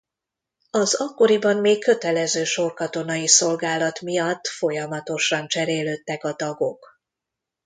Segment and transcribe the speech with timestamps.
[0.69, 6.87] Az akkoriban még kötelező sorkatonai szolgálat miatt folyamatosan cserélődtek a tagok.